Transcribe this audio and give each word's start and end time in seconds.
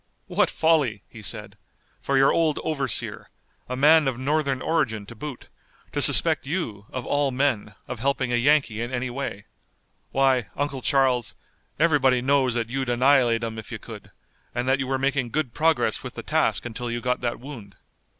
"What 0.25 0.49
folly," 0.49 1.03
he 1.07 1.21
said, 1.21 1.59
"for 2.01 2.17
your 2.17 2.33
old 2.33 2.57
overseer, 2.63 3.29
a 3.69 3.75
man 3.75 4.07
of 4.07 4.17
Northern 4.17 4.59
origin 4.59 5.05
to 5.05 5.13
boot, 5.15 5.47
to 5.91 6.01
suspect 6.01 6.47
you, 6.47 6.87
of 6.91 7.05
all 7.05 7.29
men, 7.29 7.75
of 7.87 7.99
helping 7.99 8.33
a 8.33 8.35
Yankee 8.35 8.81
in 8.81 8.91
any 8.91 9.11
way. 9.11 9.45
Why, 10.11 10.47
Uncle 10.55 10.81
Charles, 10.81 11.35
everybody 11.79 12.19
knows 12.19 12.55
that 12.55 12.67
you'd 12.71 12.89
annihilate 12.89 13.43
'em 13.43 13.59
if 13.59 13.71
you 13.71 13.77
could, 13.77 14.09
and 14.55 14.67
that 14.67 14.79
you 14.79 14.87
were 14.87 14.97
making 14.97 15.29
good 15.29 15.53
progress 15.53 16.01
with 16.01 16.15
the 16.15 16.23
task 16.23 16.65
until 16.65 16.89
you 16.89 16.99
got 16.99 17.21
that 17.21 17.39
wound." 17.39 17.75